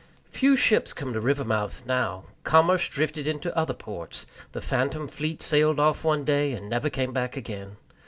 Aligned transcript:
Few 0.31 0.55
ships 0.55 0.93
come 0.93 1.13
to 1.13 1.21
Rivermouth 1.21 1.85
now. 1.85 2.23
Commerce 2.43 2.89
drifted 2.89 3.27
into 3.27 3.55
other 3.55 3.75
ports. 3.75 4.25
The 4.51 4.59
phantom 4.59 5.07
fleet 5.07 5.43
sailed 5.43 5.79
off 5.79 6.03
one 6.03 6.23
day, 6.23 6.53
and 6.53 6.67
never 6.67 6.89
came 6.89 7.13
back 7.13 7.37
again. 7.37 7.77